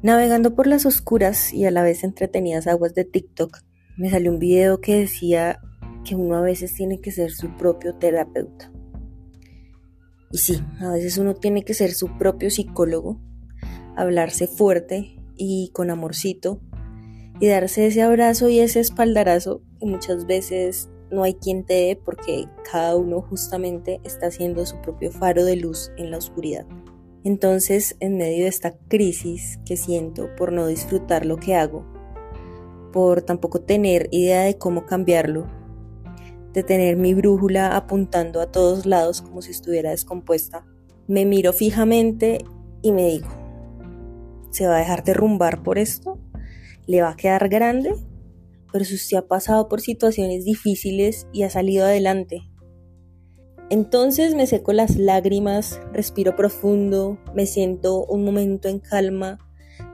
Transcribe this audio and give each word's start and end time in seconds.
Navegando 0.00 0.54
por 0.54 0.68
las 0.68 0.86
oscuras 0.86 1.52
y 1.52 1.64
a 1.64 1.72
la 1.72 1.82
vez 1.82 2.04
entretenidas 2.04 2.68
aguas 2.68 2.94
de 2.94 3.04
TikTok, 3.04 3.58
me 3.96 4.10
salió 4.10 4.30
un 4.30 4.38
video 4.38 4.80
que 4.80 4.94
decía 4.94 5.58
que 6.04 6.14
uno 6.14 6.36
a 6.36 6.40
veces 6.40 6.72
tiene 6.72 7.00
que 7.00 7.10
ser 7.10 7.32
su 7.32 7.56
propio 7.56 7.96
terapeuta. 7.96 8.70
Y 10.30 10.38
sí, 10.38 10.62
a 10.78 10.90
veces 10.90 11.18
uno 11.18 11.34
tiene 11.34 11.64
que 11.64 11.74
ser 11.74 11.90
su 11.90 12.16
propio 12.16 12.48
psicólogo, 12.48 13.20
hablarse 13.96 14.46
fuerte 14.46 15.16
y 15.36 15.70
con 15.72 15.90
amorcito 15.90 16.60
y 17.40 17.48
darse 17.48 17.88
ese 17.88 18.02
abrazo 18.02 18.48
y 18.48 18.60
ese 18.60 18.78
espaldarazo 18.78 19.62
que 19.80 19.86
muchas 19.86 20.26
veces 20.26 20.88
no 21.10 21.24
hay 21.24 21.34
quien 21.34 21.64
te 21.64 21.74
dé 21.74 22.00
porque 22.04 22.46
cada 22.70 22.94
uno 22.94 23.20
justamente 23.20 24.00
está 24.04 24.28
haciendo 24.28 24.64
su 24.64 24.80
propio 24.80 25.10
faro 25.10 25.44
de 25.44 25.56
luz 25.56 25.90
en 25.96 26.12
la 26.12 26.18
oscuridad. 26.18 26.66
Entonces, 27.28 27.94
en 28.00 28.16
medio 28.16 28.44
de 28.44 28.48
esta 28.48 28.78
crisis 28.88 29.60
que 29.66 29.76
siento 29.76 30.34
por 30.34 30.50
no 30.50 30.66
disfrutar 30.66 31.26
lo 31.26 31.36
que 31.36 31.54
hago, 31.54 31.84
por 32.90 33.20
tampoco 33.20 33.60
tener 33.60 34.08
idea 34.12 34.44
de 34.44 34.56
cómo 34.56 34.86
cambiarlo, 34.86 35.46
de 36.54 36.62
tener 36.62 36.96
mi 36.96 37.12
brújula 37.12 37.76
apuntando 37.76 38.40
a 38.40 38.50
todos 38.50 38.86
lados 38.86 39.20
como 39.20 39.42
si 39.42 39.50
estuviera 39.50 39.90
descompuesta, 39.90 40.64
me 41.06 41.26
miro 41.26 41.52
fijamente 41.52 42.46
y 42.80 42.92
me 42.92 43.08
digo, 43.08 43.28
¿se 44.50 44.66
va 44.66 44.76
a 44.76 44.78
dejar 44.78 45.04
derrumbar 45.04 45.62
por 45.62 45.76
esto? 45.76 46.18
¿Le 46.86 47.02
va 47.02 47.10
a 47.10 47.16
quedar 47.16 47.50
grande? 47.50 47.94
Pero 48.72 48.86
si 48.86 48.94
usted 48.94 49.18
ha 49.18 49.28
pasado 49.28 49.68
por 49.68 49.82
situaciones 49.82 50.46
difíciles 50.46 51.26
y 51.34 51.42
ha 51.42 51.50
salido 51.50 51.84
adelante, 51.84 52.48
entonces 53.70 54.34
me 54.34 54.46
seco 54.46 54.72
las 54.72 54.96
lágrimas, 54.96 55.80
respiro 55.92 56.36
profundo, 56.36 57.18
me 57.34 57.46
siento 57.46 58.04
un 58.06 58.24
momento 58.24 58.68
en 58.68 58.78
calma, 58.78 59.38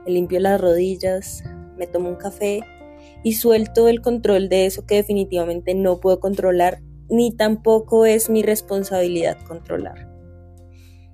me 0.05 0.13
limpio 0.13 0.39
las 0.39 0.61
rodillas, 0.61 1.43
me 1.77 1.87
tomo 1.87 2.09
un 2.09 2.15
café 2.15 2.61
y 3.23 3.33
suelto 3.33 3.87
el 3.87 4.01
control 4.01 4.49
de 4.49 4.65
eso 4.65 4.85
que 4.85 4.95
definitivamente 4.95 5.75
no 5.75 5.99
puedo 5.99 6.19
controlar 6.19 6.81
ni 7.09 7.35
tampoco 7.35 8.05
es 8.05 8.29
mi 8.29 8.43
responsabilidad 8.43 9.37
controlar. 9.45 10.09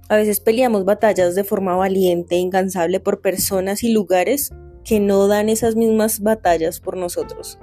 A 0.08 0.18
veces 0.18 0.40
peleamos 0.40 0.86
batallas 0.86 1.36
de 1.36 1.44
forma 1.44 1.76
valiente 1.76 2.36
e 2.36 2.40
incansable 2.40 3.00
por 3.00 3.22
personas 3.22 3.84
y 3.84 3.92
lugares 3.92 4.52
que 4.84 5.00
no 5.00 5.28
dan 5.28 5.50
esas 5.50 5.76
mismas 5.76 6.20
batallas 6.20 6.80
por 6.80 6.98
nosotros. 6.98 7.60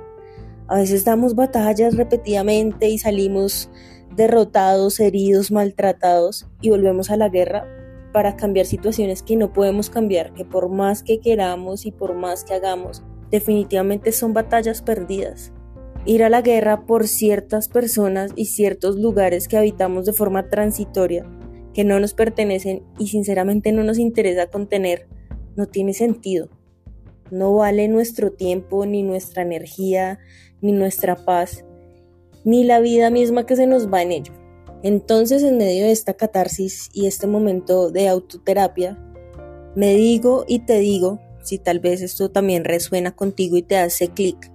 A 0.69 0.77
veces 0.77 1.05
damos 1.06 1.34
batallas 1.34 1.97
repetidamente 1.97 2.91
y 2.91 2.98
salimos 2.98 3.70
derrotados, 4.14 5.00
heridos, 5.00 5.50
maltratados 5.50 6.47
y 6.61 6.69
volvemos 6.69 7.11
a 7.11 7.16
la 7.16 7.30
guerra 7.30 7.66
para 8.12 8.36
cambiar 8.36 8.66
situaciones 8.66 9.22
que 9.22 9.36
no 9.36 9.52
podemos 9.52 9.89
cambiar, 9.89 10.34
que 10.34 10.44
por 10.44 10.69
más 10.69 11.02
que 11.02 11.20
queramos 11.20 11.86
y 11.86 11.91
por 11.91 12.14
más 12.14 12.44
que 12.44 12.52
hagamos, 12.52 13.02
definitivamente 13.30 14.12
son 14.12 14.34
batallas 14.34 14.83
perdidas. 14.83 15.52
Ir 16.05 16.22
a 16.22 16.28
la 16.28 16.42
guerra 16.42 16.84
por 16.84 17.08
ciertas 17.08 17.69
personas 17.69 18.33
y 18.36 18.46
ciertos 18.46 18.96
lugares 18.98 19.48
que 19.48 19.56
habitamos 19.56 20.05
de 20.05 20.12
forma 20.12 20.50
transitoria, 20.50 21.24
que 21.72 21.84
no 21.84 21.98
nos 21.98 22.12
pertenecen 22.12 22.83
y 22.98 23.08
sinceramente 23.08 23.72
no 23.72 23.84
nos 23.84 23.98
interesa 23.98 24.48
contener, 24.48 25.08
no 25.56 25.66
tiene 25.66 25.94
sentido. 25.94 26.50
No 27.30 27.54
vale 27.54 27.88
nuestro 27.88 28.32
tiempo, 28.32 28.86
ni 28.86 29.02
nuestra 29.02 29.42
energía, 29.42 30.18
ni 30.60 30.72
nuestra 30.72 31.16
paz, 31.16 31.64
ni 32.44 32.64
la 32.64 32.80
vida 32.80 33.10
misma 33.10 33.46
que 33.46 33.56
se 33.56 33.66
nos 33.66 33.92
va 33.92 34.02
en 34.02 34.12
ello. 34.12 34.32
Entonces, 34.82 35.42
en 35.42 35.58
medio 35.58 35.84
de 35.84 35.92
esta 35.92 36.14
catarsis 36.14 36.88
y 36.92 37.06
este 37.06 37.26
momento 37.26 37.90
de 37.90 38.08
autoterapia, 38.08 38.96
me 39.74 39.94
digo 39.94 40.44
y 40.46 40.60
te 40.60 40.78
digo, 40.78 41.20
si 41.42 41.58
tal 41.58 41.80
vez 41.80 42.00
esto 42.02 42.30
también 42.30 42.64
resuena 42.64 43.14
contigo 43.14 43.56
y 43.56 43.62
te 43.62 43.76
hace 43.76 44.08
clic, 44.08 44.50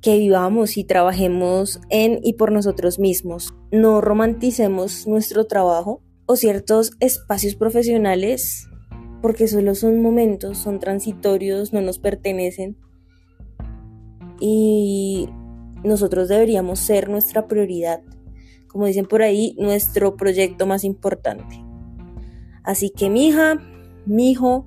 que 0.00 0.16
vivamos 0.16 0.76
y 0.76 0.84
trabajemos 0.84 1.80
en 1.90 2.20
y 2.22 2.34
por 2.34 2.52
nosotros 2.52 2.98
mismos. 2.98 3.52
No 3.72 4.00
romanticemos 4.00 5.06
nuestro 5.06 5.46
trabajo 5.46 6.02
o 6.26 6.36
ciertos 6.36 6.92
espacios 7.00 7.56
profesionales 7.56 8.68
porque 9.20 9.48
solo 9.48 9.74
son 9.74 10.00
momentos, 10.00 10.58
son 10.58 10.78
transitorios, 10.78 11.72
no 11.72 11.80
nos 11.80 11.98
pertenecen. 11.98 12.76
Y 14.40 15.28
nosotros 15.82 16.28
deberíamos 16.28 16.78
ser 16.78 17.08
nuestra 17.08 17.46
prioridad, 17.46 18.00
como 18.68 18.86
dicen 18.86 19.06
por 19.06 19.22
ahí, 19.22 19.56
nuestro 19.58 20.16
proyecto 20.16 20.66
más 20.66 20.84
importante. 20.84 21.64
Así 22.62 22.90
que 22.90 23.10
mi 23.10 23.28
hija, 23.28 23.58
mi 24.06 24.30
hijo, 24.30 24.66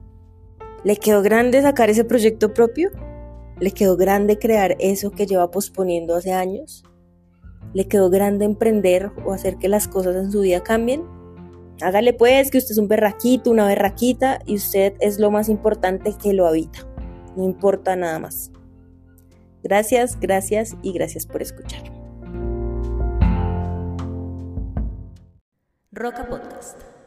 ¿le 0.84 0.98
quedó 0.98 1.22
grande 1.22 1.62
sacar 1.62 1.90
ese 1.90 2.04
proyecto 2.04 2.54
propio? 2.54 2.90
¿Le 3.60 3.72
quedó 3.72 3.96
grande 3.96 4.40
crear 4.40 4.76
eso 4.80 5.12
que 5.12 5.28
lleva 5.28 5.52
posponiendo 5.52 6.16
hace 6.16 6.34
años? 6.34 6.84
¿Le 7.74 7.88
quedó 7.88 8.10
grande 8.10 8.46
emprender 8.46 9.12
o 9.26 9.34
hacer 9.34 9.58
que 9.58 9.70
las 9.70 9.88
cosas 9.88 10.16
en 10.16 10.32
su 10.32 10.42
vida 10.42 10.64
cambien? 10.64 11.21
Hágale 11.82 12.14
pues 12.14 12.52
que 12.52 12.58
usted 12.58 12.72
es 12.72 12.78
un 12.78 12.88
berraquito, 12.88 13.50
una 13.52 13.66
berraquita 13.66 14.40
y 14.46 14.56
usted 14.56 14.94
es 15.00 15.20
lo 15.20 15.32
más 15.32 15.50
importante 15.50 16.16
que 16.22 16.34
lo 16.34 16.48
habita. 16.48 16.80
No 17.36 17.44
importa 17.44 17.96
nada 17.96 18.20
más. 18.20 18.52
Gracias, 19.64 20.20
gracias 20.20 20.76
y 20.82 20.94
gracias 20.94 21.26
por 21.26 21.42
escuchar. 21.42 21.84
Roca 25.92 26.28
Podcast. 26.28 27.01